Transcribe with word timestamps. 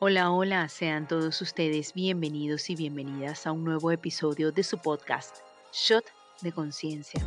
Hola, 0.00 0.30
hola, 0.30 0.68
sean 0.68 1.08
todos 1.08 1.42
ustedes 1.42 1.92
bienvenidos 1.92 2.70
y 2.70 2.76
bienvenidas 2.76 3.48
a 3.48 3.52
un 3.52 3.64
nuevo 3.64 3.90
episodio 3.90 4.52
de 4.52 4.62
su 4.62 4.78
podcast, 4.78 5.38
Shot 5.72 6.04
de 6.40 6.52
Conciencia. 6.52 7.20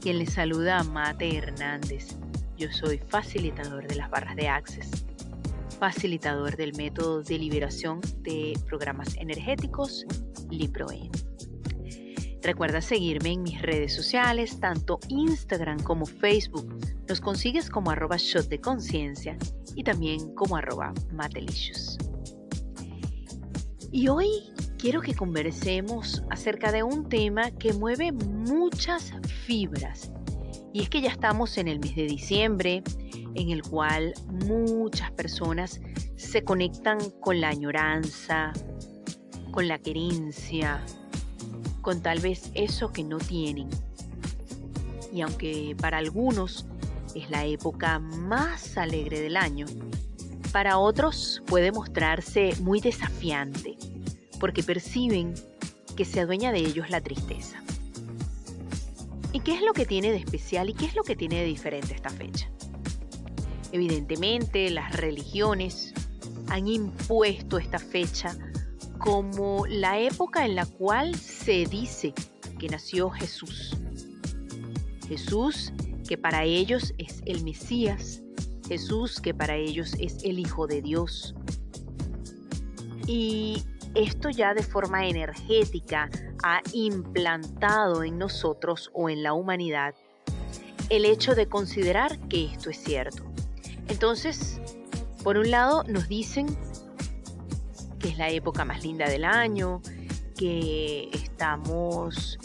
Quien 0.00 0.20
les 0.20 0.34
saluda 0.34 0.78
a 0.78 0.84
Mate 0.84 1.36
Hernández. 1.36 2.16
Yo 2.56 2.70
soy 2.70 2.98
facilitador 2.98 3.88
de 3.88 3.96
las 3.96 4.08
barras 4.08 4.36
de 4.36 4.46
Access, 4.46 5.04
facilitador 5.80 6.56
del 6.56 6.76
método 6.76 7.24
de 7.24 7.40
liberación 7.40 8.00
de 8.18 8.56
programas 8.68 9.16
energéticos 9.16 10.06
LiproE. 10.48 11.10
Recuerda 12.46 12.80
seguirme 12.80 13.32
en 13.32 13.42
mis 13.42 13.60
redes 13.60 13.92
sociales, 13.92 14.60
tanto 14.60 15.00
Instagram 15.08 15.82
como 15.82 16.06
Facebook. 16.06 16.78
Nos 17.08 17.20
consigues 17.20 17.68
como 17.68 17.90
arroba 17.90 18.18
shot 18.18 18.46
de 18.46 18.60
conciencia 18.60 19.36
y 19.74 19.82
también 19.82 20.32
como 20.36 20.56
arroba 20.56 20.94
matelicious. 21.12 21.98
Y 23.90 24.06
hoy 24.06 24.28
quiero 24.78 25.00
que 25.00 25.12
conversemos 25.12 26.22
acerca 26.30 26.70
de 26.70 26.84
un 26.84 27.08
tema 27.08 27.50
que 27.50 27.72
mueve 27.72 28.12
muchas 28.12 29.12
fibras. 29.44 30.12
Y 30.72 30.82
es 30.82 30.88
que 30.88 31.00
ya 31.00 31.10
estamos 31.10 31.58
en 31.58 31.66
el 31.66 31.80
mes 31.80 31.96
de 31.96 32.04
diciembre, 32.04 32.84
en 33.34 33.50
el 33.50 33.62
cual 33.62 34.14
muchas 34.46 35.10
personas 35.10 35.80
se 36.14 36.44
conectan 36.44 36.98
con 37.20 37.40
la 37.40 37.48
añoranza, 37.48 38.52
con 39.50 39.66
la 39.66 39.80
querencia, 39.80 40.80
con 41.86 42.02
tal 42.02 42.18
vez 42.18 42.50
eso 42.54 42.92
que 42.92 43.04
no 43.04 43.18
tienen. 43.18 43.68
Y 45.12 45.20
aunque 45.20 45.76
para 45.80 45.98
algunos 45.98 46.66
es 47.14 47.30
la 47.30 47.44
época 47.44 48.00
más 48.00 48.76
alegre 48.76 49.20
del 49.20 49.36
año, 49.36 49.66
para 50.50 50.78
otros 50.78 51.44
puede 51.46 51.70
mostrarse 51.70 52.56
muy 52.58 52.80
desafiante, 52.80 53.76
porque 54.40 54.64
perciben 54.64 55.32
que 55.96 56.04
se 56.04 56.18
adueña 56.18 56.50
de 56.50 56.58
ellos 56.58 56.90
la 56.90 57.00
tristeza. 57.00 57.62
¿Y 59.32 59.38
qué 59.38 59.54
es 59.54 59.62
lo 59.62 59.72
que 59.72 59.86
tiene 59.86 60.10
de 60.10 60.16
especial 60.16 60.68
y 60.68 60.74
qué 60.74 60.86
es 60.86 60.96
lo 60.96 61.04
que 61.04 61.14
tiene 61.14 61.36
de 61.36 61.46
diferente 61.46 61.94
esta 61.94 62.10
fecha? 62.10 62.50
Evidentemente, 63.70 64.70
las 64.70 64.92
religiones 64.96 65.94
han 66.48 66.66
impuesto 66.66 67.58
esta 67.58 67.78
fecha 67.78 68.36
como 68.98 69.66
la 69.66 69.98
época 69.98 70.44
en 70.44 70.54
la 70.54 70.66
cual 70.66 71.14
se 71.14 71.66
dice 71.66 72.12
que 72.58 72.68
nació 72.68 73.10
Jesús. 73.10 73.76
Jesús 75.08 75.72
que 76.08 76.16
para 76.16 76.44
ellos 76.44 76.94
es 76.98 77.22
el 77.26 77.42
Mesías, 77.44 78.22
Jesús 78.68 79.20
que 79.20 79.34
para 79.34 79.56
ellos 79.56 79.94
es 79.98 80.22
el 80.24 80.38
Hijo 80.38 80.66
de 80.66 80.82
Dios. 80.82 81.34
Y 83.06 83.62
esto 83.94 84.30
ya 84.30 84.54
de 84.54 84.62
forma 84.62 85.06
energética 85.06 86.10
ha 86.42 86.60
implantado 86.72 88.02
en 88.02 88.18
nosotros 88.18 88.90
o 88.92 89.08
en 89.08 89.22
la 89.22 89.32
humanidad 89.32 89.94
el 90.90 91.04
hecho 91.04 91.34
de 91.34 91.48
considerar 91.48 92.18
que 92.28 92.44
esto 92.44 92.70
es 92.70 92.78
cierto. 92.78 93.24
Entonces, 93.88 94.60
por 95.24 95.38
un 95.38 95.50
lado 95.50 95.82
nos 95.84 96.08
dicen 96.08 96.46
es 98.08 98.18
la 98.18 98.30
época 98.30 98.64
más 98.64 98.82
linda 98.82 99.08
del 99.08 99.24
año, 99.24 99.80
que 100.36 101.08
estamos 101.12 102.38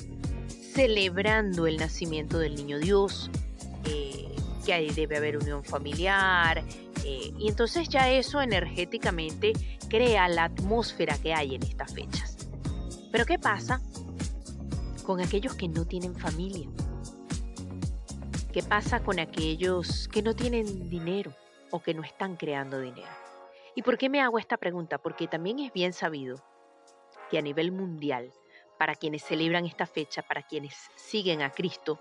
celebrando 0.73 1.67
el 1.67 1.77
nacimiento 1.77 2.39
del 2.39 2.55
niño 2.55 2.79
Dios, 2.79 3.29
eh, 3.85 4.33
que 4.65 4.73
ahí 4.73 4.89
debe 4.91 5.17
haber 5.17 5.37
unión 5.37 5.63
familiar, 5.63 6.63
eh, 7.03 7.33
y 7.37 7.49
entonces 7.49 7.89
ya 7.89 8.09
eso 8.09 8.41
energéticamente 8.41 9.53
crea 9.89 10.27
la 10.29 10.45
atmósfera 10.45 11.17
que 11.17 11.33
hay 11.33 11.55
en 11.55 11.63
estas 11.63 11.93
fechas. 11.93 12.37
Pero 13.11 13.25
¿qué 13.25 13.37
pasa 13.37 13.81
con 15.03 15.19
aquellos 15.19 15.55
que 15.55 15.67
no 15.67 15.85
tienen 15.85 16.15
familia? 16.15 16.69
¿Qué 18.53 18.63
pasa 18.63 19.01
con 19.01 19.19
aquellos 19.19 20.07
que 20.07 20.21
no 20.21 20.35
tienen 20.35 20.89
dinero 20.89 21.33
o 21.71 21.81
que 21.81 21.93
no 21.93 22.03
están 22.03 22.35
creando 22.35 22.79
dinero? 22.79 23.20
¿Y 23.75 23.83
por 23.83 23.97
qué 23.97 24.09
me 24.09 24.21
hago 24.21 24.37
esta 24.37 24.57
pregunta? 24.57 24.97
Porque 24.97 25.27
también 25.27 25.59
es 25.59 25.71
bien 25.71 25.93
sabido 25.93 26.43
que 27.29 27.37
a 27.37 27.41
nivel 27.41 27.71
mundial, 27.71 28.31
para 28.77 28.95
quienes 28.95 29.23
celebran 29.23 29.65
esta 29.65 29.85
fecha, 29.85 30.21
para 30.21 30.41
quienes 30.41 30.75
siguen 30.95 31.41
a 31.41 31.51
Cristo, 31.51 31.99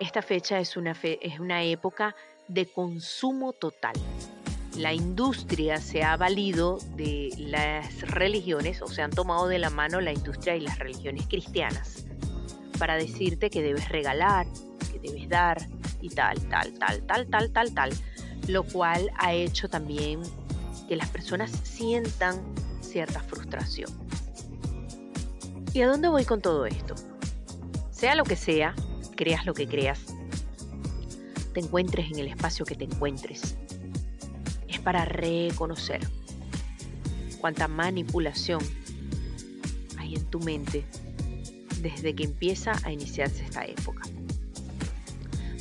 esta 0.00 0.22
fecha 0.22 0.58
es 0.58 0.76
una, 0.76 0.96
es 1.02 1.38
una 1.38 1.62
época 1.62 2.16
de 2.48 2.66
consumo 2.66 3.52
total. 3.52 3.94
La 4.76 4.92
industria 4.92 5.78
se 5.78 6.02
ha 6.02 6.16
valido 6.16 6.78
de 6.96 7.30
las 7.36 8.00
religiones, 8.02 8.82
o 8.82 8.88
se 8.88 9.02
han 9.02 9.10
tomado 9.10 9.46
de 9.48 9.58
la 9.58 9.70
mano 9.70 10.00
la 10.00 10.12
industria 10.12 10.56
y 10.56 10.60
las 10.60 10.78
religiones 10.78 11.26
cristianas, 11.28 12.06
para 12.78 12.96
decirte 12.96 13.50
que 13.50 13.62
debes 13.62 13.88
regalar, 13.88 14.46
que 14.92 14.98
debes 14.98 15.28
dar 15.28 15.58
y 16.00 16.10
tal, 16.10 16.48
tal, 16.48 16.72
tal, 16.78 17.02
tal, 17.06 17.28
tal, 17.28 17.52
tal, 17.52 17.74
tal 17.74 17.92
lo 18.46 18.62
cual 18.64 19.10
ha 19.18 19.32
hecho 19.32 19.68
también 19.68 20.20
que 20.88 20.96
las 20.96 21.08
personas 21.08 21.50
sientan 21.62 22.40
cierta 22.80 23.20
frustración. 23.20 23.90
¿Y 25.72 25.82
a 25.82 25.88
dónde 25.88 26.08
voy 26.08 26.24
con 26.24 26.40
todo 26.40 26.66
esto? 26.66 26.94
Sea 27.90 28.14
lo 28.14 28.24
que 28.24 28.36
sea, 28.36 28.74
creas 29.16 29.44
lo 29.44 29.54
que 29.54 29.66
creas, 29.66 30.00
te 31.52 31.60
encuentres 31.60 32.10
en 32.10 32.20
el 32.20 32.28
espacio 32.28 32.64
que 32.64 32.74
te 32.74 32.84
encuentres, 32.84 33.56
es 34.68 34.78
para 34.80 35.04
reconocer 35.04 36.00
cuánta 37.40 37.68
manipulación 37.68 38.60
hay 39.98 40.14
en 40.14 40.24
tu 40.26 40.40
mente 40.40 40.84
desde 41.80 42.14
que 42.14 42.24
empieza 42.24 42.72
a 42.84 42.92
iniciarse 42.92 43.44
esta 43.44 43.64
época. 43.64 44.02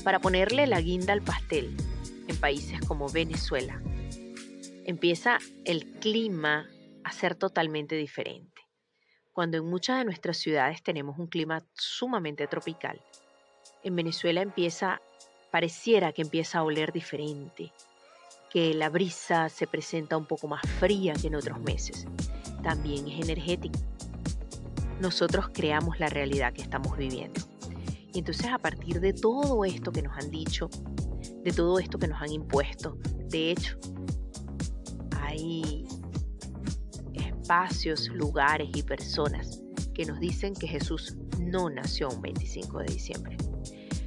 Para 0.03 0.19
ponerle 0.19 0.67
la 0.67 0.79
guinda 0.81 1.13
al 1.13 1.21
pastel, 1.21 1.75
en 2.27 2.37
países 2.37 2.79
como 2.81 3.09
Venezuela, 3.09 3.81
empieza 4.85 5.37
el 5.65 5.85
clima 5.99 6.69
a 7.03 7.11
ser 7.11 7.35
totalmente 7.35 7.95
diferente. 7.95 8.61
Cuando 9.33 9.57
en 9.57 9.65
muchas 9.65 9.99
de 9.99 10.05
nuestras 10.05 10.37
ciudades 10.37 10.81
tenemos 10.81 11.19
un 11.19 11.27
clima 11.27 11.63
sumamente 11.73 12.47
tropical, 12.47 13.01
en 13.83 13.95
Venezuela 13.95 14.41
empieza, 14.41 15.01
pareciera 15.51 16.11
que 16.11 16.21
empieza 16.21 16.59
a 16.59 16.63
oler 16.63 16.91
diferente, 16.91 17.71
que 18.49 18.73
la 18.73 18.89
brisa 18.89 19.49
se 19.49 19.67
presenta 19.67 20.17
un 20.17 20.25
poco 20.25 20.47
más 20.47 20.61
fría 20.79 21.13
que 21.13 21.27
en 21.27 21.35
otros 21.35 21.59
meses. 21.59 22.07
También 22.63 23.07
es 23.07 23.21
energético. 23.21 23.79
Nosotros 24.99 25.49
creamos 25.53 25.99
la 25.99 26.07
realidad 26.07 26.53
que 26.53 26.61
estamos 26.61 26.97
viviendo. 26.97 27.39
Y 28.13 28.19
entonces 28.19 28.47
a 28.47 28.57
partir 28.57 28.99
de 28.99 29.13
todo 29.13 29.63
esto 29.63 29.91
que 29.91 30.01
nos 30.01 30.17
han 30.17 30.31
dicho, 30.31 30.69
de 31.43 31.51
todo 31.51 31.79
esto 31.79 31.97
que 31.97 32.07
nos 32.07 32.21
han 32.21 32.31
impuesto. 32.31 32.97
De 33.29 33.51
hecho, 33.51 33.77
hay 35.21 35.85
espacios, 37.13 38.09
lugares 38.09 38.69
y 38.73 38.83
personas 38.83 39.61
que 39.93 40.05
nos 40.05 40.19
dicen 40.19 40.53
que 40.53 40.67
Jesús 40.67 41.15
no 41.39 41.69
nació 41.69 42.09
un 42.09 42.21
25 42.21 42.79
de 42.79 42.85
diciembre. 42.85 43.37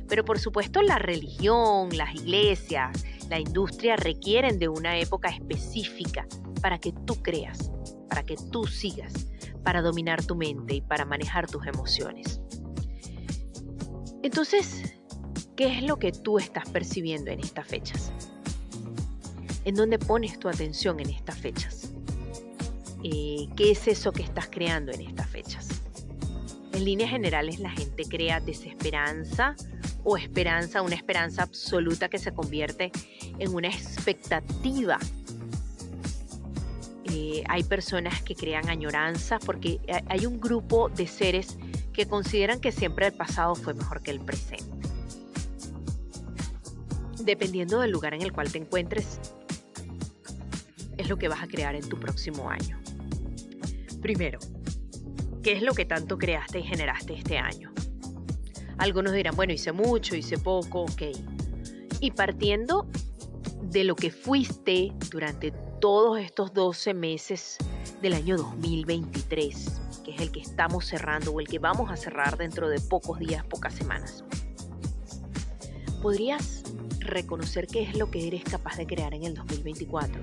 Pero 0.09 0.25
por 0.25 0.39
supuesto 0.39 0.83
la 0.83 0.99
religión, 0.99 1.97
las 1.97 2.15
iglesias, 2.15 3.05
la 3.29 3.39
industria 3.39 3.97
requieren 3.97 4.59
de 4.59 4.69
una 4.69 4.99
época 4.99 5.29
específica 5.29 6.27
para 6.61 6.79
que 6.79 6.93
tú 6.93 7.15
creas, 7.23 7.71
para 8.09 8.25
que 8.25 8.37
tú 8.51 8.67
sigas, 8.67 9.29
para 9.63 9.83
dominar 9.83 10.25
tu 10.25 10.35
mente 10.35 10.75
y 10.75 10.81
para 10.81 11.05
manejar 11.05 11.49
tus 11.49 11.67
emociones. 11.67 12.41
Entonces, 14.23 15.00
¿Qué 15.61 15.77
es 15.77 15.83
lo 15.83 15.99
que 15.99 16.11
tú 16.11 16.39
estás 16.39 16.67
percibiendo 16.71 17.31
en 17.31 17.41
estas 17.41 17.67
fechas? 17.67 18.11
¿En 19.67 19.75
dónde 19.75 19.99
pones 19.99 20.39
tu 20.39 20.49
atención 20.49 21.01
en 21.01 21.11
estas 21.11 21.37
fechas? 21.37 21.93
Eh, 23.05 23.47
¿Qué 23.59 23.73
es 23.73 23.87
eso 23.87 24.11
que 24.11 24.23
estás 24.23 24.49
creando 24.51 24.91
en 24.91 25.03
estas 25.03 25.29
fechas? 25.29 25.69
En 26.73 26.87
líneas 26.87 27.11
generales 27.11 27.61
la 27.61 27.69
gente 27.69 28.05
crea 28.05 28.41
desesperanza 28.41 29.55
o 30.03 30.17
esperanza, 30.17 30.81
una 30.81 30.95
esperanza 30.95 31.43
absoluta 31.43 32.09
que 32.09 32.17
se 32.17 32.33
convierte 32.33 32.91
en 33.39 33.55
una 33.55 33.69
expectativa. 33.69 34.99
Eh, 37.05 37.45
hay 37.47 37.65
personas 37.65 38.23
que 38.23 38.35
crean 38.35 38.71
añoranza 38.71 39.39
porque 39.39 39.79
hay 40.09 40.25
un 40.25 40.41
grupo 40.41 40.89
de 40.89 41.07
seres 41.07 41.59
que 41.93 42.07
consideran 42.07 42.61
que 42.61 42.73
siempre 42.73 43.09
el 43.09 43.13
pasado 43.13 43.55
fue 43.55 43.75
mejor 43.75 44.03
que 44.03 44.11
el 44.11 44.21
presente 44.21 44.70
dependiendo 47.25 47.81
del 47.81 47.91
lugar 47.91 48.15
en 48.15 48.23
el 48.23 48.33
cual 48.33 48.51
te 48.51 48.59
encuentres, 48.59 49.21
es 50.97 51.09
lo 51.09 51.17
que 51.17 51.29
vas 51.29 51.43
a 51.43 51.47
crear 51.47 51.75
en 51.75 51.89
tu 51.89 51.99
próximo 51.99 52.51
año. 52.51 52.81
Primero, 54.03 54.39
¿qué 55.43 55.53
es 55.53 55.63
lo 55.63 55.73
que 55.75 55.85
tanto 55.85 56.19
creaste 56.19 56.61
y 56.61 56.63
generaste 56.63 57.15
este 57.15 57.39
año? 57.39 57.73
Algunos 58.79 59.13
dirán, 59.13 59.37
bueno, 59.37 59.53
hice 59.53 59.73
mucho, 59.73 60.17
hice 60.17 60.39
poco, 60.39 60.83
ok. 60.83 61.03
Y 62.01 62.13
partiendo 62.13 62.87
de 63.63 63.85
lo 63.85 63.95
que 63.95 64.11
fuiste 64.11 64.93
durante 65.11 65.53
todos 65.81 66.19
estos 66.19 66.53
12 66.55 66.95
meses 66.95 67.59
del 68.01 68.15
año 68.15 68.37
2023, 68.37 69.81
que 70.05 70.15
es 70.15 70.21
el 70.21 70.33
que 70.33 70.41
estamos 70.41 70.87
cerrando 70.87 71.33
o 71.33 71.41
el 71.41 71.49
que 71.49 71.59
vamos 71.59 71.91
a 71.91 71.97
cerrar 71.97 72.37
dentro 72.39 72.69
de 72.69 72.81
pocos 72.81 73.19
días, 73.19 73.45
pocas 73.45 73.75
semanas. 73.75 74.25
¿Podrías 76.03 76.60
reconocer 77.11 77.67
qué 77.67 77.83
es 77.83 77.97
lo 77.97 78.11
que 78.11 78.27
eres 78.27 78.45
capaz 78.45 78.77
de 78.77 78.87
crear 78.87 79.15
en 79.15 79.25
el 79.25 79.35
2024? 79.35 80.23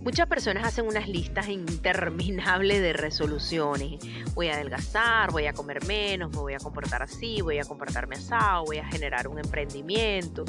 Muchas 0.00 0.28
personas 0.28 0.64
hacen 0.64 0.86
unas 0.86 1.08
listas 1.08 1.48
interminables 1.48 2.80
de 2.80 2.92
resoluciones. 2.92 4.00
Voy 4.34 4.48
a 4.48 4.54
adelgazar, 4.54 5.32
voy 5.32 5.46
a 5.46 5.52
comer 5.52 5.84
menos, 5.86 6.30
me 6.30 6.38
voy 6.38 6.54
a 6.54 6.58
comportar 6.58 7.02
así, 7.02 7.40
voy 7.40 7.58
a 7.58 7.64
comportarme 7.64 8.16
asado, 8.16 8.64
voy 8.64 8.78
a 8.78 8.86
generar 8.86 9.26
un 9.28 9.38
emprendimiento. 9.38 10.44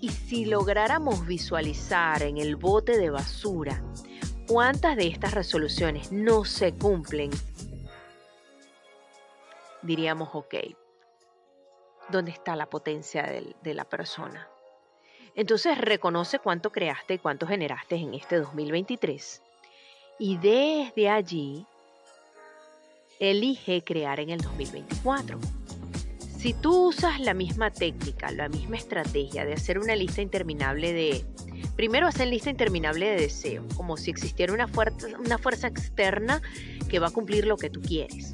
Y 0.00 0.10
si 0.10 0.44
lográramos 0.44 1.26
visualizar 1.26 2.22
en 2.22 2.36
el 2.36 2.56
bote 2.56 2.98
de 2.98 3.08
basura 3.08 3.82
cuántas 4.46 4.96
de 4.96 5.06
estas 5.06 5.32
resoluciones 5.32 6.12
no 6.12 6.44
se 6.44 6.74
cumplen, 6.74 7.30
diríamos, 9.82 10.28
ok, 10.34 10.54
¿dónde 12.10 12.30
está 12.30 12.56
la 12.56 12.66
potencia 12.66 13.22
de, 13.22 13.74
la 13.74 13.84
persona? 13.84 14.48
Entonces 15.34 15.78
reconoce 15.78 16.38
cuánto 16.38 16.70
creaste 16.70 17.14
y 17.14 17.18
cuánto 17.18 17.46
generaste 17.46 17.96
en 17.96 18.14
este 18.14 18.36
2023. 18.38 19.42
Y 20.18 20.36
desde 20.38 21.08
allí, 21.08 21.66
elige 23.18 23.82
crear 23.82 24.20
en 24.20 24.30
el 24.30 24.40
2024. 24.40 25.38
Si 26.38 26.52
tú 26.52 26.88
usas 26.88 27.20
la 27.20 27.34
misma 27.34 27.70
técnica, 27.70 28.30
la 28.30 28.48
misma 28.48 28.76
estrategia 28.76 29.44
de 29.44 29.54
hacer 29.54 29.78
una 29.78 29.96
lista 29.96 30.22
interminable 30.22 30.92
de... 30.92 31.24
Primero 31.74 32.06
hacer 32.06 32.28
lista 32.28 32.50
interminable 32.50 33.08
de 33.08 33.16
deseos, 33.16 33.64
como 33.74 33.96
si 33.96 34.10
existiera 34.10 34.52
una 34.52 34.68
fuerza 35.38 35.66
externa 35.66 36.40
que 36.88 37.00
va 37.00 37.08
a 37.08 37.10
cumplir 37.10 37.46
lo 37.46 37.56
que 37.56 37.70
tú 37.70 37.80
quieres. 37.80 38.32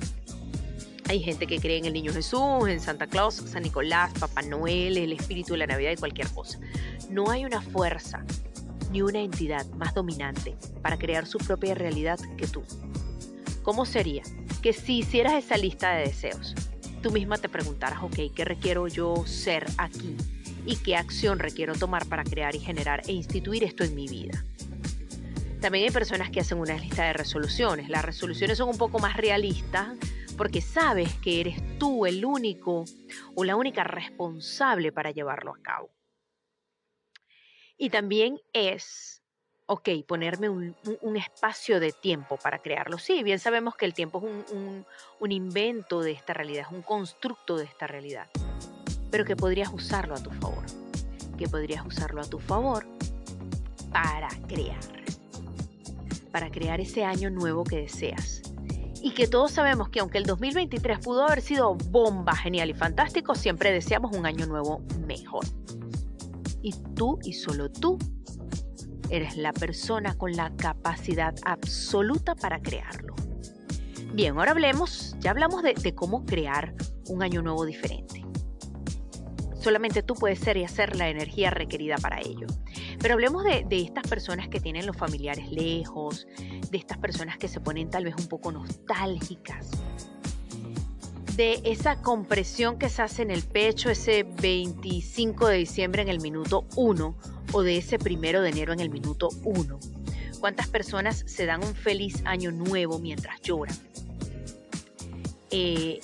Hay 1.11 1.19
gente 1.19 1.49
que 1.49 1.59
cree 1.59 1.77
en 1.77 1.87
el 1.87 1.93
Niño 1.93 2.13
Jesús, 2.13 2.69
en 2.69 2.79
Santa 2.79 3.09
Claus, 3.09 3.35
San 3.35 3.65
Nicolás, 3.65 4.13
Papá 4.17 4.43
Noel, 4.43 4.97
el 4.97 5.13
espíritu 5.13 5.55
de 5.55 5.59
la 5.59 5.67
Navidad 5.67 5.91
y 5.91 5.97
cualquier 5.97 6.29
cosa. 6.29 6.61
No 7.11 7.33
hay 7.33 7.45
una 7.45 7.61
fuerza 7.61 8.25
ni 8.93 9.03
una 9.03 9.19
entidad 9.19 9.67
más 9.71 9.93
dominante 9.93 10.57
para 10.83 10.99
crear 10.99 11.27
su 11.27 11.39
propia 11.39 11.75
realidad 11.75 12.21
que 12.37 12.47
tú. 12.47 12.63
¿Cómo 13.65 13.87
sería 13.87 14.23
que 14.63 14.73
si 14.73 14.99
hicieras 14.99 15.33
esa 15.33 15.57
lista 15.57 15.91
de 15.97 16.03
deseos, 16.03 16.55
tú 17.03 17.11
misma 17.11 17.39
te 17.39 17.49
preguntaras, 17.49 18.05
ok, 18.05 18.33
¿qué 18.33 18.45
requiero 18.45 18.87
yo 18.87 19.27
ser 19.27 19.67
aquí? 19.79 20.17
¿Y 20.65 20.77
qué 20.77 20.95
acción 20.95 21.41
requiero 21.41 21.75
tomar 21.75 22.07
para 22.07 22.23
crear 22.23 22.55
y 22.55 22.61
generar 22.61 23.03
e 23.09 23.13
instituir 23.15 23.65
esto 23.65 23.83
en 23.83 23.97
mi 23.97 24.07
vida? 24.07 24.45
También 25.61 25.87
hay 25.87 25.91
personas 25.91 26.31
que 26.31 26.39
hacen 26.39 26.59
una 26.59 26.77
lista 26.77 27.03
de 27.03 27.15
resoluciones. 27.15 27.89
Las 27.89 28.05
resoluciones 28.05 28.59
son 28.59 28.69
un 28.69 28.79
poco 28.79 29.01
más 29.01 29.17
realistas 29.17 29.89
porque 30.41 30.63
sabes 30.63 31.17
que 31.17 31.39
eres 31.43 31.61
tú 31.79 32.07
el 32.07 32.25
único 32.25 32.87
o 33.35 33.45
la 33.45 33.57
única 33.57 33.85
responsable 33.85 34.91
para 34.91 35.11
llevarlo 35.11 35.55
a 35.55 35.61
cabo. 35.61 35.91
Y 37.77 37.91
también 37.91 38.41
es, 38.55 39.23
ok, 39.67 39.91
ponerme 40.09 40.49
un, 40.49 40.75
espacio 41.15 41.79
de 41.79 41.93
tiempo 41.93 42.39
para 42.39 42.61
crearlo. 42.61 42.97
Sí, 42.97 43.23
bien 43.23 43.39
sabemos 43.39 43.77
que 43.77 43.85
el 43.85 43.93
tiempo 43.93 44.17
es 44.17 44.51
un, 44.51 44.87
un 45.19 45.31
invento 45.31 46.01
de 46.01 46.13
esta 46.13 46.33
realidad, 46.33 46.69
es 46.71 46.75
un 46.75 46.81
constructo 46.81 47.59
de 47.59 47.65
esta 47.65 47.87
realidad, 47.87 48.31
pero 49.11 49.27
que 49.27 49.37
podrías 49.37 49.71
usarlo 49.71 50.15
a 50.15 50.23
tu 50.23 50.31
favor, 50.31 50.65
que 51.37 51.49
podrías 51.49 51.85
usarlo 51.85 52.23
a 52.23 52.25
tu 52.25 52.39
favor 52.39 52.87
para 53.93 54.31
crear, 54.49 55.05
para 56.33 56.51
crear 56.51 56.81
ese 56.81 57.05
año 57.05 57.29
nuevo 57.29 57.63
que 57.63 57.77
deseas 57.77 58.50
y 59.03 59.13
que 59.13 59.27
todos 59.27 59.53
sabemos 59.53 59.89
que 59.89 60.01
aunque 60.01 60.19
el 60.19 60.25
2023 60.25 60.99
pudo 60.99 61.25
haber 61.25 61.41
sido 61.41 61.75
bomba, 61.75 62.35
genial 62.37 62.71
y 62.71 62.75
fantástico, 62.75 63.35
siempre 63.35 63.73
deseamos 63.73 64.17
un 64.17 64.27
año 64.27 64.47
nuevo 64.47 64.83
mejor. 65.07 65.45
Y 66.63 66.75
tú 66.95 67.19
y 67.23 67.33
solo 67.33 67.71
tú 67.71 67.99
eres 69.09 69.37
la 69.37 69.53
persona 69.53 70.17
con 70.17 70.33
la 70.33 70.55
capacidad 70.57 71.35
absoluta 71.45 72.35
para 72.35 72.61
crearlo. 72.61 73.15
Bien, 74.13 74.37
ahora 74.37 74.53
hablemos, 74.53 75.17
ya 75.21 75.31
hablamos 75.31 75.63
de, 75.63 75.75
de 75.75 75.95
cómo 75.95 76.25
crear 76.25 76.75
un 77.09 77.23
año 77.23 77.43
nuevo 77.43 77.65
diferente. 77.65 78.25
Solamente 79.61 80.03
tú 80.03 80.15
puedes 80.15 80.39
ser 80.39 80.57
y 80.57 80.65
hacer 80.65 80.97
la 80.97 81.09
energía 81.09 81.51
requerida 81.51 81.97
para 81.97 82.21
ello. 82.21 82.47
Pero 83.01 83.15
hablemos 83.15 83.45
de, 83.45 83.65
estas 83.71 84.07
personas 84.07 84.49
que 84.49 84.61
tienen 84.61 84.87
los 84.87 84.97
familiares 84.97 85.51
lejos, 85.51 86.27
de 86.71 86.77
estas 86.79 86.99
personas 86.99 87.39
que 87.39 87.49
se 87.49 87.59
ponen 87.59 87.89
tal 87.89 88.05
vez 88.05 88.15
un 88.19 88.27
poco 88.27 88.53
nostálgicas, 88.53 89.71
de 91.35 91.63
esa 91.65 92.03
compresión 92.03 92.79
que 92.79 92.91
se 92.91 93.01
hace 93.01 93.23
en 93.23 93.31
el 93.31 93.43
pecho 93.43 93.89
ese 93.89 94.25
25 94.25 95.47
de 95.47 95.57
diciembre 95.57 96.03
en 96.03 96.09
el 96.09 96.21
minuto 96.21 96.67
1 96.77 97.17
o 97.53 97.63
de 97.63 97.79
ese 97.79 97.99
primero 97.99 98.43
de 98.43 98.51
enero 98.51 98.75
en 98.75 98.81
el 98.81 98.91
minuto 98.91 99.31
1. 99.45 99.81
¿Cuántas 100.39 100.69
personas 100.69 101.25
se 101.27 101.47
dan 101.47 101.65
un 101.65 101.75
feliz 101.75 102.23
año 102.27 102.53
nuevo 102.53 102.99
mientras 102.99 103.41
lloran? 103.41 103.75
Eh, 105.51 106.01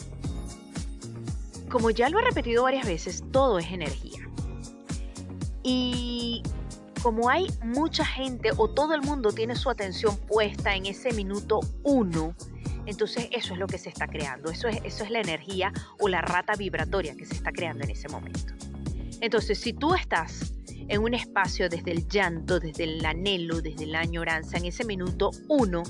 como 1.68 1.90
ya 1.90 2.08
lo 2.08 2.18
he 2.18 2.22
repetido 2.22 2.62
varias 2.62 2.86
veces, 2.86 3.22
todo 3.30 3.58
es 3.58 3.70
energía. 3.70 4.26
Y 5.62 6.42
como 7.06 7.30
hay 7.30 7.46
mucha 7.62 8.04
gente 8.04 8.50
o 8.56 8.66
todo 8.66 8.92
el 8.92 9.00
mundo 9.00 9.30
tiene 9.30 9.54
su 9.54 9.70
atención 9.70 10.16
puesta 10.16 10.74
en 10.74 10.86
ese 10.86 11.12
minuto 11.12 11.60
uno, 11.84 12.34
entonces 12.84 13.28
eso 13.30 13.52
es 13.52 13.60
lo 13.60 13.68
que 13.68 13.78
se 13.78 13.90
está 13.90 14.08
creando, 14.08 14.50
eso 14.50 14.66
es, 14.66 14.80
eso 14.82 15.04
es 15.04 15.10
la 15.10 15.20
energía 15.20 15.72
o 16.00 16.08
la 16.08 16.20
rata 16.20 16.54
vibratoria 16.56 17.14
que 17.14 17.24
se 17.24 17.34
está 17.34 17.52
creando 17.52 17.84
en 17.84 17.90
ese 17.90 18.08
momento. 18.08 18.52
Entonces, 19.20 19.60
si 19.60 19.72
tú 19.72 19.94
estás 19.94 20.52
en 20.88 21.00
un 21.00 21.14
espacio 21.14 21.68
desde 21.68 21.92
el 21.92 22.08
llanto, 22.08 22.58
desde 22.58 22.82
el 22.82 23.06
anhelo, 23.06 23.62
desde 23.62 23.86
la 23.86 24.00
añoranza, 24.00 24.56
en 24.56 24.64
ese 24.64 24.84
minuto 24.84 25.30
uno, 25.46 25.84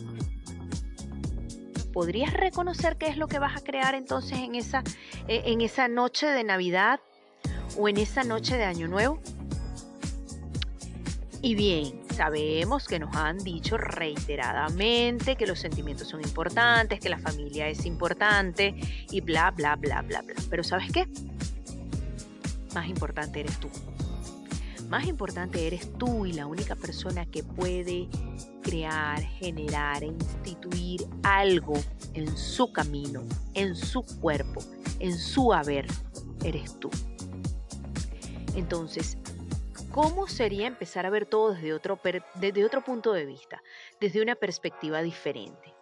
¿podrías 1.95 2.35
reconocer 2.35 2.99
qué 2.99 3.07
es 3.07 3.17
lo 3.17 3.27
que 3.27 3.39
vas 3.39 3.57
a 3.57 3.65
crear 3.65 3.95
entonces 3.95 4.37
en 4.37 4.55
esa, 4.55 4.85
en 5.29 5.63
esa 5.63 5.89
noche 5.89 6.27
de 6.27 6.45
Navidad 6.45 7.01
o 7.79 7.89
en 7.89 7.97
esa 7.97 8.23
noche 8.23 8.59
de 8.59 8.65
Año 8.65 8.87
Nuevo? 8.87 9.19
Y 11.47 11.55
bien, 11.55 12.03
sabemos 12.13 12.89
que 12.89 12.99
nos 12.99 13.15
han 13.15 13.39
dicho 13.39 13.77
reiteradamente 13.77 15.37
que 15.37 15.47
los 15.47 15.61
sentimientos 15.61 16.09
son 16.09 16.21
importantes, 16.21 16.99
que 16.99 17.09
la 17.09 17.19
familia 17.19 17.69
es 17.69 17.87
importante 17.87 18.75
y 19.13 19.21
bla, 19.21 19.53
bla, 19.53 19.77
bla, 19.77 20.03
bla, 20.03 20.23
bla. 20.23 20.35
Pero 20.51 20.65
¿sabes 20.65 20.91
qué? 20.91 21.07
Más 22.75 22.89
importante 22.89 23.39
eres 23.39 23.61
tú. 23.61 23.69
Más 24.89 25.07
importante 25.07 25.69
eres 25.69 25.97
tú 25.97 26.27
y 26.27 26.33
la 26.33 26.49
única 26.49 26.75
persona 26.75 27.27
que 27.27 27.45
puede 27.45 28.09
crear, 28.65 29.23
generar 29.23 30.03
e 30.03 30.07
instituir 30.07 31.07
algo 31.23 31.75
en 32.15 32.37
su 32.37 32.73
camino, 32.73 33.23
en 33.55 33.77
su 33.77 34.03
cuerpo, 34.03 34.65
en 34.99 35.17
su 35.17 35.53
haber, 35.53 35.87
eres 36.43 36.77
tú. 36.81 36.91
Entonces, 38.57 39.17
¿Cómo 39.97 40.29
sería 40.29 40.67
empezar 40.67 41.07
a 41.07 41.11
ver 41.11 41.25
todo 41.25 41.55
desde 41.55 41.73
otro, 41.73 41.99
desde 42.35 42.67
otro 42.67 42.85
punto 42.85 43.15
de 43.15 43.25
vista, 43.25 43.63
desde 43.99 44.21
una 44.21 44.35
perspectiva 44.35 45.01
diferente? 45.01 45.73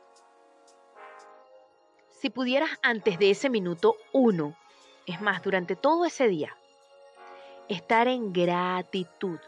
Si 2.21 2.31
pudieras 2.31 2.71
antes 2.81 3.19
de 3.19 3.31
ese 3.31 3.51
minuto 3.51 3.97
uno, 4.13 4.57
es 5.05 5.21
más, 5.21 5.43
durante 5.43 5.75
todo 5.75 6.05
ese 6.05 6.29
día, 6.29 6.57
estar 7.69 8.07
en 8.07 8.33
gratitud, 8.33 9.41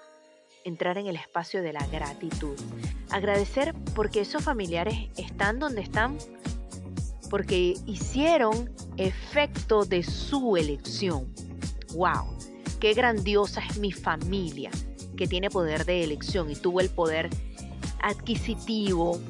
entrar 0.65 0.99
en 0.99 1.07
el 1.07 1.15
espacio 1.15 1.63
de 1.63 1.73
la 1.73 1.87
gratitud, 1.87 2.59
agradecer 3.11 3.73
porque 3.95 4.23
esos 4.23 4.43
familiares 4.43 5.11
están 5.17 5.61
donde 5.61 5.83
están, 5.83 6.19
porque 7.31 7.75
hicieron 7.87 8.75
efecto 8.97 9.85
de 9.85 10.03
su 10.03 10.57
elección. 10.57 11.33
¡Wow! 11.95 12.56
Qué 12.79 12.95
grandiosa 12.95 13.63
es 13.69 13.79
mi 13.79 13.93
familia, 13.93 14.71
que 15.17 15.27
tiene 15.27 15.51
poder 15.51 15.85
de 15.85 16.05
elección 16.05 16.51
y 16.51 16.57
tuvo 16.57 16.81
el 16.81 16.91
poder 16.91 17.31
adquisitivo, 18.03 19.21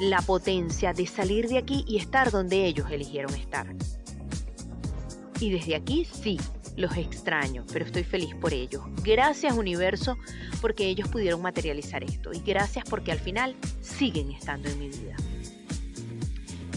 la 0.00 0.20
potencia 0.22 0.92
de 0.92 1.06
salir 1.06 1.48
de 1.48 1.58
aquí 1.58 1.84
y 1.86 1.98
estar 1.98 2.30
donde 2.30 2.66
ellos 2.66 2.90
eligieron 2.90 3.34
estar. 3.34 3.66
Y 5.40 5.50
desde 5.50 5.76
aquí 5.76 6.04
sí, 6.04 6.38
los 6.76 6.96
extraño, 6.96 7.64
pero 7.72 7.84
estoy 7.84 8.04
feliz 8.04 8.34
por 8.34 8.52
ellos. 8.52 8.82
Gracias 9.02 9.56
universo 9.56 10.16
porque 10.60 10.86
ellos 10.86 11.08
pudieron 11.08 11.42
materializar 11.42 12.02
esto 12.02 12.32
y 12.32 12.40
gracias 12.40 12.84
porque 12.88 13.12
al 13.12 13.20
final 13.20 13.54
siguen 13.80 14.30
estando 14.30 14.68
en 14.68 14.78
mi 14.78 14.88
vida. 14.88 15.16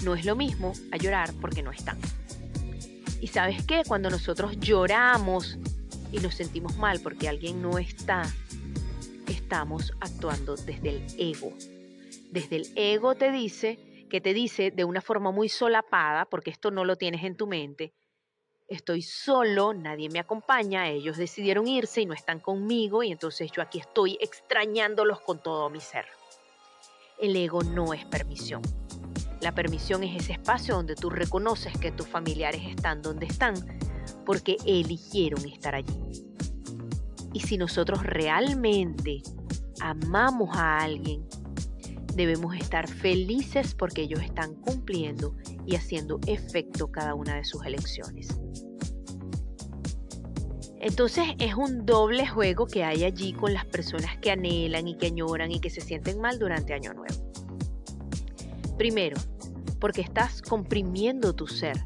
No 0.03 0.15
es 0.15 0.25
lo 0.25 0.35
mismo 0.35 0.73
a 0.91 0.97
llorar 0.97 1.33
porque 1.41 1.63
no 1.63 1.71
están. 1.71 1.97
Y 3.19 3.27
sabes 3.27 3.63
qué, 3.65 3.83
cuando 3.87 4.09
nosotros 4.09 4.59
lloramos 4.59 5.57
y 6.11 6.19
nos 6.19 6.35
sentimos 6.35 6.77
mal 6.77 6.99
porque 7.01 7.27
alguien 7.27 7.61
no 7.61 7.77
está, 7.77 8.23
estamos 9.27 9.93
actuando 9.99 10.55
desde 10.55 10.89
el 10.89 11.05
ego. 11.17 11.53
Desde 12.31 12.57
el 12.57 12.71
ego 12.75 13.15
te 13.15 13.31
dice, 13.31 13.79
que 14.09 14.21
te 14.21 14.33
dice 14.33 14.71
de 14.71 14.85
una 14.85 15.01
forma 15.01 15.31
muy 15.31 15.49
solapada, 15.49 16.25
porque 16.25 16.49
esto 16.49 16.71
no 16.71 16.85
lo 16.85 16.95
tienes 16.95 17.23
en 17.23 17.35
tu 17.35 17.47
mente, 17.47 17.93
estoy 18.67 19.01
solo, 19.01 19.73
nadie 19.73 20.09
me 20.09 20.19
acompaña, 20.19 20.89
ellos 20.89 21.17
decidieron 21.17 21.67
irse 21.67 22.01
y 22.01 22.05
no 22.05 22.13
están 22.13 22.39
conmigo 22.39 23.03
y 23.03 23.11
entonces 23.11 23.51
yo 23.51 23.61
aquí 23.61 23.79
estoy 23.79 24.17
extrañándolos 24.21 25.21
con 25.21 25.41
todo 25.41 25.69
mi 25.69 25.79
ser. 25.79 26.05
El 27.19 27.35
ego 27.35 27.63
no 27.63 27.93
es 27.93 28.05
permisión. 28.05 28.61
La 29.41 29.53
permisión 29.53 30.03
es 30.03 30.23
ese 30.23 30.33
espacio 30.33 30.75
donde 30.75 30.95
tú 30.95 31.09
reconoces 31.09 31.77
que 31.77 31.91
tus 31.91 32.07
familiares 32.07 32.61
están 32.65 33.01
donde 33.01 33.27
están 33.27 33.55
porque 34.25 34.57
eligieron 34.65 35.47
estar 35.47 35.75
allí. 35.75 35.95
Y 37.33 37.41
si 37.41 37.57
nosotros 37.57 38.03
realmente 38.03 39.21
amamos 39.79 40.49
a 40.57 40.79
alguien, 40.79 41.27
debemos 42.15 42.55
estar 42.55 42.87
felices 42.87 43.75
porque 43.75 44.01
ellos 44.01 44.21
están 44.21 44.55
cumpliendo 44.55 45.35
y 45.65 45.75
haciendo 45.75 46.19
efecto 46.25 46.91
cada 46.91 47.13
una 47.13 47.35
de 47.35 47.45
sus 47.45 47.63
elecciones. 47.65 48.27
Entonces 50.79 51.25
es 51.39 51.53
un 51.55 51.85
doble 51.85 52.27
juego 52.27 52.65
que 52.65 52.83
hay 52.83 53.03
allí 53.03 53.33
con 53.33 53.53
las 53.53 53.65
personas 53.65 54.17
que 54.17 54.31
anhelan 54.31 54.87
y 54.87 54.95
que 54.95 55.07
añoran 55.07 55.51
y 55.51 55.59
que 55.59 55.69
se 55.69 55.81
sienten 55.81 56.21
mal 56.21 56.39
durante 56.39 56.73
Año 56.73 56.93
Nuevo. 56.93 57.31
Primero, 58.77 59.17
porque 59.79 60.01
estás 60.01 60.41
comprimiendo 60.41 61.33
tu 61.33 61.47
ser. 61.47 61.83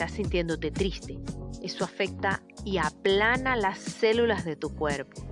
Estás 0.00 0.16
sintiéndote 0.16 0.70
triste. 0.70 1.18
Eso 1.62 1.84
afecta 1.84 2.42
y 2.64 2.78
aplana 2.78 3.54
las 3.54 3.78
células 3.78 4.46
de 4.46 4.56
tu 4.56 4.74
cuerpo 4.74 5.22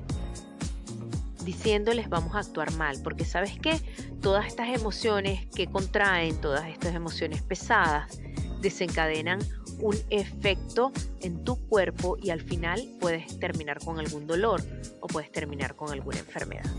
diciéndoles 1.42 2.10
vamos 2.10 2.34
a 2.34 2.40
actuar 2.40 2.70
mal, 2.74 3.00
porque 3.02 3.24
sabes 3.24 3.58
qué, 3.58 3.80
todas 4.20 4.46
estas 4.46 4.68
emociones 4.68 5.46
que 5.54 5.68
contraen, 5.68 6.38
todas 6.42 6.66
estas 6.68 6.94
emociones 6.94 7.40
pesadas, 7.40 8.20
desencadenan 8.60 9.38
un 9.80 9.96
efecto 10.10 10.92
en 11.22 11.44
tu 11.44 11.56
cuerpo 11.68 12.18
y 12.20 12.28
al 12.28 12.42
final 12.42 12.86
puedes 13.00 13.40
terminar 13.40 13.78
con 13.82 13.98
algún 13.98 14.26
dolor 14.26 14.62
o 15.00 15.06
puedes 15.06 15.32
terminar 15.32 15.76
con 15.76 15.92
alguna 15.92 16.18
enfermedad. 16.18 16.70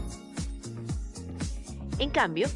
En 1.97 2.11
cambio, 2.11 2.47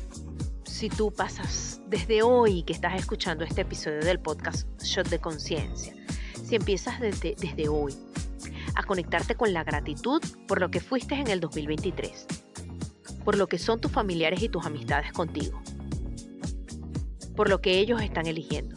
si 0.64 0.90
tú 0.90 1.12
pasas 1.12 1.73
desde 1.94 2.24
hoy 2.24 2.64
que 2.64 2.74
estás 2.74 2.96
escuchando 2.96 3.44
este 3.46 3.62
episodio 3.62 4.00
del 4.00 4.20
podcast 4.20 4.68
Shot 4.82 5.10
de 5.10 5.20
Conciencia, 5.20 5.94
si 6.44 6.56
empiezas 6.56 7.00
desde, 7.00 7.36
desde 7.40 7.70
hoy 7.70 7.94
a 8.74 8.82
conectarte 8.82 9.36
con 9.36 9.54
la 9.54 9.64
gratitud 9.64 10.20
por 10.48 10.60
lo 10.60 10.72
que 10.72 10.80
fuiste 10.80 11.14
en 11.14 11.28
el 11.28 11.40
2023, 11.40 12.26
por 13.24 13.38
lo 13.38 13.46
que 13.46 13.60
son 13.60 13.80
tus 13.80 13.92
familiares 13.92 14.42
y 14.42 14.50
tus 14.50 14.66
amistades 14.66 15.12
contigo, 15.12 15.62
por 17.36 17.48
lo 17.48 17.62
que 17.62 17.78
ellos 17.78 18.02
están 18.02 18.26
eligiendo. 18.26 18.76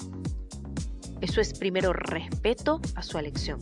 Eso 1.23 1.40
es 1.40 1.58
primero 1.58 1.94
respeto 1.94 2.82
a 2.96 3.02
su 3.02 3.16
elección. 3.16 3.61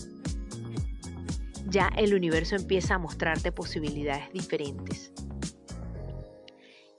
Ya 1.68 1.92
el 1.96 2.12
universo 2.12 2.56
empieza 2.56 2.96
a 2.96 2.98
mostrarte 2.98 3.52
posibilidades 3.52 4.32
diferentes. 4.32 5.12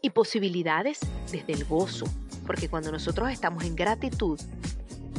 Y 0.01 0.11
posibilidades 0.11 0.99
desde 1.31 1.51
el 1.51 1.65
gozo, 1.65 2.05
porque 2.45 2.69
cuando 2.69 2.91
nosotros 2.91 3.31
estamos 3.31 3.63
en 3.63 3.75
gratitud, 3.75 4.39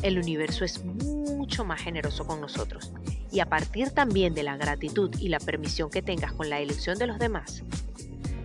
el 0.02 0.18
universo 0.18 0.64
es 0.64 0.84
mucho 0.84 1.64
más 1.64 1.80
generoso 1.80 2.26
con 2.26 2.40
nosotros 2.40 2.92
y 3.30 3.40
a 3.40 3.46
partir 3.46 3.90
también 3.90 4.34
de 4.34 4.42
la 4.42 4.56
gratitud 4.56 5.10
y 5.18 5.28
la 5.28 5.40
permisión 5.40 5.90
que 5.90 6.02
tengas 6.02 6.32
con 6.32 6.48
la 6.48 6.60
elección 6.60 6.98
de 6.98 7.06
los 7.06 7.18
demás, 7.18 7.62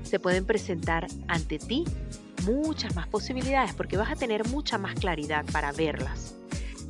se 0.04 0.20
pueden 0.20 0.46
presentar 0.46 1.08
ante 1.28 1.60
ti 1.60 1.86
muchas 2.44 2.96
más 2.96 3.08
posibilidades 3.08 3.74
porque 3.74 3.98
vas 3.98 4.12
a 4.12 4.16
tener 4.16 4.48
mucha 4.50 4.78
más 4.78 4.96
claridad 4.96 5.46
para 5.52 5.72
verlas. 5.72 6.36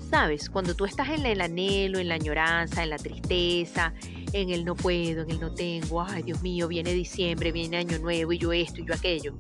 Sabes, 0.10 0.50
cuando 0.50 0.76
tú 0.76 0.86
estás 0.86 1.10
en 1.10 1.26
el 1.26 1.40
anhelo, 1.40 2.00
en 2.00 2.10
la 2.10 2.16
añoranza, 2.16 2.84
en 2.84 2.90
la 2.90 2.98
tristeza, 2.98 3.94
en 4.34 4.50
el 4.50 4.66
no 4.66 4.76
puedo, 4.76 5.22
en 5.22 5.32
el 5.32 5.40
no 5.40 5.54
tengo, 5.54 6.02
ay 6.02 6.24
Dios 6.24 6.42
mío, 6.42 6.68
viene 6.68 6.94
diciembre, 6.94 7.52
viene 7.52 7.78
año 7.78 8.00
nuevo 8.00 8.34
y 8.34 8.38
yo 8.38 8.52
esto 8.52 8.82
y 8.82 8.86
yo 8.86 8.94
aquello. 8.94 9.36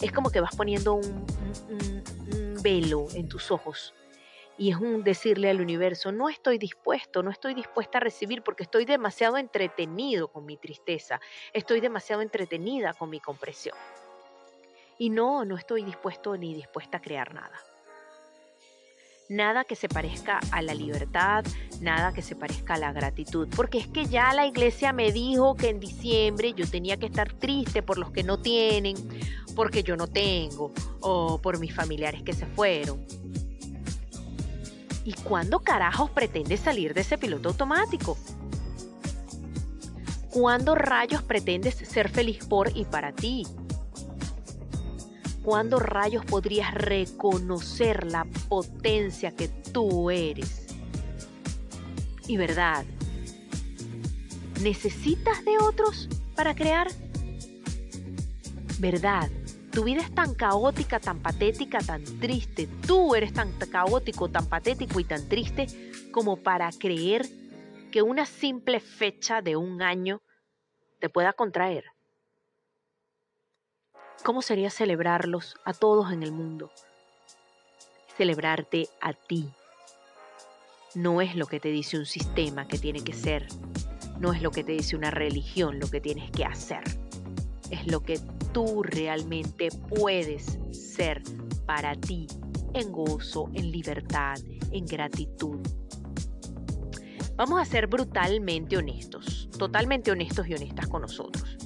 Es 0.00 0.12
como 0.12 0.30
que 0.30 0.40
vas 0.40 0.54
poniendo 0.56 0.94
un, 0.94 1.24
un 1.68 2.62
velo 2.62 3.06
en 3.14 3.28
tus 3.28 3.50
ojos 3.50 3.94
y 4.58 4.72
es 4.72 4.76
un 4.76 5.04
decirle 5.04 5.48
al 5.48 5.60
universo, 5.60 6.10
no 6.10 6.28
estoy 6.28 6.58
dispuesto, 6.58 7.22
no 7.22 7.30
estoy 7.30 7.54
dispuesta 7.54 7.98
a 7.98 8.00
recibir 8.00 8.42
porque 8.42 8.64
estoy 8.64 8.84
demasiado 8.84 9.38
entretenido 9.38 10.28
con 10.28 10.44
mi 10.44 10.56
tristeza, 10.56 11.20
estoy 11.52 11.80
demasiado 11.80 12.22
entretenida 12.22 12.92
con 12.92 13.08
mi 13.08 13.20
compresión. 13.20 13.76
Y 14.98 15.10
no, 15.10 15.44
no 15.44 15.56
estoy 15.56 15.84
dispuesto 15.84 16.36
ni 16.36 16.54
dispuesta 16.54 16.98
a 16.98 17.00
crear 17.00 17.32
nada. 17.32 17.56
Nada 19.28 19.64
que 19.64 19.76
se 19.76 19.90
parezca 19.90 20.40
a 20.52 20.62
la 20.62 20.72
libertad, 20.72 21.44
nada 21.82 22.14
que 22.14 22.22
se 22.22 22.34
parezca 22.34 22.74
a 22.74 22.78
la 22.78 22.92
gratitud, 22.92 23.46
porque 23.54 23.76
es 23.76 23.86
que 23.86 24.06
ya 24.06 24.32
la 24.32 24.46
iglesia 24.46 24.94
me 24.94 25.12
dijo 25.12 25.54
que 25.54 25.68
en 25.68 25.80
diciembre 25.80 26.54
yo 26.54 26.66
tenía 26.66 26.96
que 26.96 27.06
estar 27.06 27.34
triste 27.34 27.82
por 27.82 27.98
los 27.98 28.10
que 28.10 28.22
no 28.22 28.38
tienen, 28.38 28.96
porque 29.54 29.82
yo 29.82 29.96
no 29.96 30.06
tengo, 30.06 30.72
o 31.00 31.38
por 31.42 31.58
mis 31.58 31.74
familiares 31.74 32.22
que 32.22 32.32
se 32.32 32.46
fueron. 32.46 33.04
¿Y 35.04 35.12
cuándo 35.12 35.58
carajos 35.60 36.10
pretendes 36.10 36.60
salir 36.60 36.94
de 36.94 37.02
ese 37.02 37.18
piloto 37.18 37.50
automático? 37.50 38.16
¿Cuándo 40.30 40.74
rayos 40.74 41.22
pretendes 41.22 41.74
ser 41.74 42.08
feliz 42.08 42.46
por 42.46 42.74
y 42.74 42.86
para 42.86 43.12
ti? 43.12 43.46
¿Cuándo 45.42 45.78
rayos 45.78 46.24
podrías 46.24 46.74
reconocer 46.74 48.06
la 48.06 48.24
potencia 48.48 49.34
que 49.34 49.48
tú 49.48 50.10
eres? 50.10 50.66
Y 52.26 52.36
verdad, 52.36 52.84
¿necesitas 54.62 55.44
de 55.44 55.56
otros 55.58 56.08
para 56.34 56.54
crear? 56.54 56.88
¿Verdad? 58.78 59.30
Tu 59.72 59.84
vida 59.84 60.02
es 60.02 60.14
tan 60.14 60.34
caótica, 60.34 60.98
tan 61.00 61.20
patética, 61.20 61.78
tan 61.78 62.04
triste. 62.18 62.68
Tú 62.86 63.14
eres 63.14 63.32
tan 63.32 63.52
caótico, 63.52 64.28
tan 64.28 64.46
patético 64.46 65.00
y 65.00 65.04
tan 65.04 65.28
triste 65.28 65.66
como 66.10 66.36
para 66.36 66.70
creer 66.72 67.26
que 67.90 68.02
una 68.02 68.26
simple 68.26 68.80
fecha 68.80 69.40
de 69.40 69.56
un 69.56 69.82
año 69.82 70.20
te 71.00 71.08
pueda 71.08 71.32
contraer. 71.32 71.84
¿Cómo 74.24 74.42
sería 74.42 74.68
celebrarlos 74.70 75.56
a 75.64 75.72
todos 75.72 76.12
en 76.12 76.22
el 76.22 76.32
mundo? 76.32 76.70
Celebrarte 78.16 78.88
a 79.00 79.12
ti. 79.12 79.48
No 80.94 81.20
es 81.20 81.36
lo 81.36 81.46
que 81.46 81.60
te 81.60 81.68
dice 81.68 81.98
un 81.98 82.06
sistema 82.06 82.66
que 82.66 82.78
tiene 82.78 83.02
que 83.02 83.12
ser. 83.12 83.46
No 84.18 84.32
es 84.32 84.42
lo 84.42 84.50
que 84.50 84.64
te 84.64 84.72
dice 84.72 84.96
una 84.96 85.10
religión 85.10 85.78
lo 85.78 85.88
que 85.88 86.00
tienes 86.00 86.30
que 86.30 86.44
hacer. 86.44 86.82
Es 87.70 87.86
lo 87.86 88.00
que 88.00 88.18
tú 88.52 88.82
realmente 88.82 89.68
puedes 89.88 90.58
ser 90.72 91.22
para 91.64 91.94
ti 91.94 92.26
en 92.74 92.90
gozo, 92.90 93.48
en 93.54 93.70
libertad, 93.70 94.36
en 94.72 94.84
gratitud. 94.84 95.58
Vamos 97.36 97.60
a 97.60 97.64
ser 97.64 97.86
brutalmente 97.86 98.76
honestos, 98.76 99.48
totalmente 99.56 100.10
honestos 100.10 100.48
y 100.48 100.54
honestas 100.54 100.88
con 100.88 101.02
nosotros. 101.02 101.57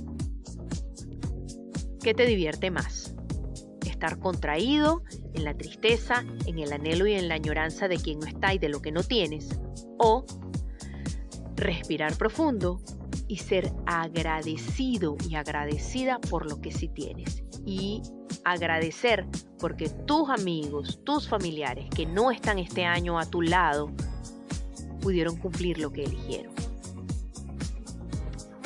¿Qué 2.03 2.15
te 2.15 2.27
divierte 2.27 2.71
más? 2.71 3.15
¿Estar 3.87 4.19
contraído 4.19 5.05
en 5.35 5.45
la 5.45 5.57
tristeza, 5.57 6.25
en 6.47 6.59
el 6.59 6.73
anhelo 6.73 7.07
y 7.07 7.15
en 7.15 7.29
la 7.29 7.35
añoranza 7.35 7.89
de 7.89 7.97
quien 7.97 8.19
no 8.21 8.27
está 8.27 8.53
y 8.55 8.59
de 8.59 8.69
lo 8.69 8.83
que 8.83 8.93
no 8.93 9.03
tienes? 9.03 9.61
¿O 9.99 10.25
respirar 11.57 12.17
profundo, 12.17 12.81
y 13.33 13.39
ser 13.39 13.73
agradecido 13.87 15.17
y 15.27 15.37
agradecida 15.37 16.19
por 16.19 16.45
lo 16.51 16.61
que 16.61 16.71
sí 16.71 16.89
tienes. 16.89 17.43
Y 17.65 18.03
agradecer 18.45 19.27
porque 19.59 19.89
tus 19.89 20.29
amigos, 20.29 21.01
tus 21.03 21.29
familiares 21.29 21.89
que 21.89 22.05
no 22.05 22.31
están 22.31 22.59
este 22.59 22.85
año 22.85 23.19
a 23.19 23.25
tu 23.25 23.41
lado, 23.41 23.91
pudieron 25.01 25.37
cumplir 25.37 25.79
lo 25.79 25.91
que 25.93 26.05
eligieron. 26.05 26.53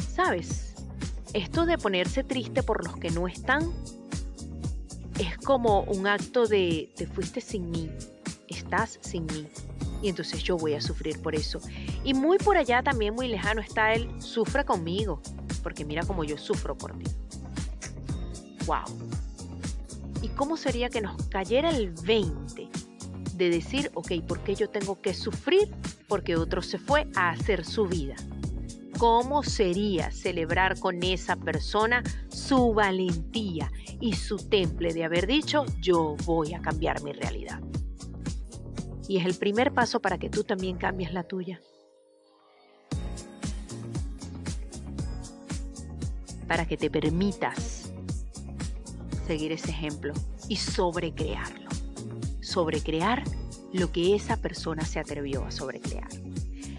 ¿Sabes? 0.09 0.66
Esto 1.37 1.67
de 1.67 1.77
ponerse 1.77 2.25
triste 2.25 2.63
por 2.63 2.83
los 2.83 2.97
que 2.97 3.11
no 3.11 3.29
están 3.29 3.71
es 5.19 5.37
como 5.37 5.83
un 5.83 6.07
acto 6.07 6.47
de 6.47 6.91
te 6.97 7.07
fuiste 7.07 7.43
sin 7.43 7.71
mí, 7.71 7.91
estás 8.49 8.99
sin 9.03 9.27
mí, 9.27 9.47
y 10.01 10.09
entonces 10.09 10.43
yo 10.43 10.57
voy 10.57 10.73
a 10.73 10.81
sufrir 10.81 11.21
por 11.21 11.35
eso. 11.35 11.61
Y 12.05 12.15
muy 12.15 12.39
por 12.39 12.57
allá, 12.57 12.83
también 12.83 13.15
muy 13.15 13.29
lejano, 13.29 13.61
está 13.61 13.93
él, 13.93 14.09
sufre 14.19 14.65
conmigo, 14.65 15.21
porque 15.63 15.85
mira 15.85 16.07
cómo 16.07 16.25
yo 16.25 16.39
sufro 16.39 16.75
por 16.75 16.99
ti. 16.99 17.05
¡Wow! 18.65 18.87
¿Y 20.23 20.29
cómo 20.29 20.57
sería 20.57 20.89
que 20.89 21.03
nos 21.03 21.23
cayera 21.25 21.69
el 21.69 21.91
20 21.91 22.67
de 23.35 23.51
decir, 23.51 23.91
ok, 23.93 24.23
¿por 24.27 24.41
qué 24.41 24.55
yo 24.55 24.71
tengo 24.71 25.03
que 25.03 25.13
sufrir? 25.13 25.69
Porque 26.09 26.35
otro 26.35 26.63
se 26.63 26.79
fue 26.79 27.07
a 27.15 27.29
hacer 27.29 27.63
su 27.63 27.87
vida. 27.87 28.17
¿Cómo 28.99 29.43
sería 29.43 30.11
celebrar 30.11 30.81
con 30.81 31.03
esa 31.03 31.37
persona 31.37 32.03
su 32.29 32.73
valentía 32.73 33.71
y 34.01 34.15
su 34.15 34.39
temple 34.39 34.95
de 34.95 35.05
haber 35.05 35.27
dicho, 35.27 35.67
yo 35.83 36.17
voy 36.25 36.55
a 36.55 36.63
cambiar 36.63 37.03
mi 37.03 37.13
realidad? 37.13 37.61
Y 39.07 39.19
es 39.19 39.27
el 39.27 39.35
primer 39.35 39.73
paso 39.75 40.01
para 40.01 40.17
que 40.17 40.31
tú 40.31 40.45
también 40.45 40.79
cambies 40.79 41.13
la 41.13 41.25
tuya. 41.25 41.61
Para 46.49 46.67
que 46.67 46.79
te 46.79 46.91
permitas 46.91 47.93
seguir 49.27 49.53
ese 49.53 49.71
ejemplo 49.71 50.15
y 50.49 50.57
sobrecrearlo. 50.57 51.69
Sobrecrear 52.41 53.25
lo 53.75 53.93
que 53.93 54.15
esa 54.15 54.39
persona 54.39 54.87
se 54.87 55.01
atrevió 55.01 55.45
a 55.45 55.51
sobrecrear. 55.51 56.09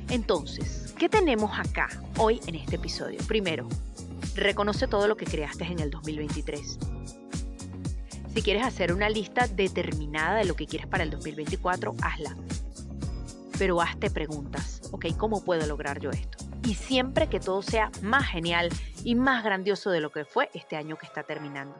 Entonces, 0.10 0.87
¿qué 0.98 1.10
tenemos 1.10 1.52
acá 1.60 1.90
hoy 2.18 2.42
en 2.48 2.56
este 2.56 2.78
episodio? 2.78 3.20
Primero, 3.28 3.68
reconoce 4.36 4.88
todo 4.88 5.08
lo 5.08 5.16
que 5.16 5.26
creaste 5.26 5.64
en 5.64 5.80
el 5.80 5.92
2023. 5.92 6.80
Si 8.34 8.42
quieres 8.42 8.66
hacer 8.66 8.92
una 8.92 9.08
lista 9.08 9.48
determinada 9.48 10.38
de 10.38 10.46
lo 10.46 10.56
que 10.56 10.66
quieres 10.66 10.88
para 10.88 11.04
el 11.04 11.12
2024, 11.12 11.96
hazla. 12.02 12.36
Pero 13.60 13.80
hazte 13.80 14.10
preguntas, 14.10 14.82
¿ok? 14.92 15.06
¿Cómo 15.18 15.44
puedo 15.44 15.68
lograr 15.68 16.00
yo 16.00 16.10
esto? 16.10 16.40
Y 16.64 16.74
siempre 16.74 17.28
que 17.30 17.40
todo 17.40 17.62
sea 17.62 17.92
más 18.02 18.26
genial 18.26 18.70
y 19.04 19.14
más 19.14 19.44
grandioso 19.44 19.92
de 19.92 20.02
lo 20.02 20.12
que 20.12 20.26
fue 20.26 20.50
este 20.56 20.78
año 20.78 20.98
que 20.98 21.06
está 21.06 21.22
terminando. 21.24 21.80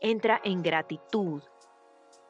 Entra 0.00 0.40
en 0.44 0.62
gratitud. 0.62 1.42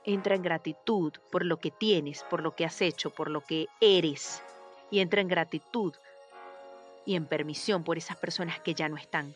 Entra 0.04 0.34
en 0.34 0.42
gratitud 0.42 1.12
por 1.30 1.44
lo 1.44 1.58
que 1.58 1.70
tienes, 1.70 2.24
por 2.24 2.42
lo 2.42 2.56
que 2.56 2.64
has 2.64 2.80
hecho, 2.82 3.10
por 3.10 3.30
lo 3.30 3.42
que 3.42 3.68
eres 3.80 4.42
y 4.92 5.00
entra 5.00 5.20
en 5.22 5.26
gratitud 5.26 5.94
y 7.04 7.16
en 7.16 7.26
permisión 7.26 7.82
por 7.82 7.98
esas 7.98 8.16
personas 8.16 8.60
que 8.60 8.74
ya 8.74 8.88
no 8.88 8.96
están, 8.96 9.34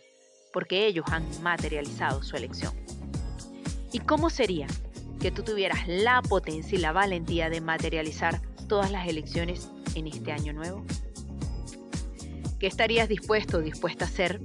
porque 0.53 0.87
ellos 0.87 1.07
han 1.11 1.25
materializado 1.43 2.23
su 2.23 2.37
elección. 2.37 2.73
¿Y 3.91 4.01
cómo 4.01 4.31
sería 4.31 4.69
que 5.21 5.33
tú 5.33 5.43
tuvieras 5.43 5.89
la 5.89 6.23
potencia 6.23 6.79
y 6.79 6.81
la 6.81 6.93
valentía 6.93 7.51
de 7.51 7.61
materializar 7.61 8.41
todas 8.69 8.93
las 8.93 9.09
elecciones 9.09 9.71
en 9.95 10.07
este 10.07 10.31
año 10.31 10.53
nuevo? 10.53 10.85
¿Qué 12.61 12.67
estarías 12.67 13.09
dispuesto 13.09 13.59
o 13.59 13.61
dispuesta 13.63 14.05
a 14.05 14.09
hacer 14.09 14.41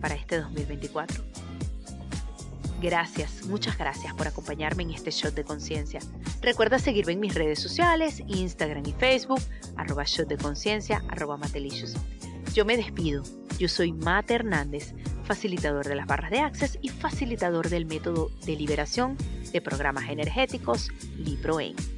para 0.00 0.16
este 0.16 0.40
2024? 0.40 1.24
Gracias, 2.80 3.44
muchas 3.46 3.76
gracias 3.76 4.14
por 4.14 4.28
acompañarme 4.28 4.84
en 4.84 4.90
este 4.90 5.10
shot 5.10 5.34
de 5.34 5.42
conciencia. 5.42 6.00
Recuerda 6.40 6.78
seguirme 6.78 7.12
en 7.12 7.20
mis 7.20 7.34
redes 7.34 7.60
sociales, 7.60 8.22
Instagram 8.28 8.84
y 8.86 8.92
Facebook, 8.92 9.40
arroba 9.78 10.04
shot 10.04 10.28
de 10.28 10.36
conciencia, 10.36 11.02
arroba 11.08 11.36
matelicious. 11.38 11.94
Yo 12.54 12.64
me 12.64 12.76
despido. 12.76 13.22
Yo 13.58 13.68
soy 13.68 13.92
Mate 13.92 14.34
Hernández, 14.34 14.94
facilitador 15.24 15.86
de 15.86 15.96
las 15.96 16.06
barras 16.06 16.30
de 16.30 16.40
Access 16.40 16.78
y 16.80 16.90
facilitador 16.90 17.68
del 17.70 17.86
método 17.86 18.30
de 18.44 18.56
liberación 18.56 19.16
de 19.52 19.60
programas 19.60 20.10
energéticos 20.10 20.90
LiproEn. 21.16 21.97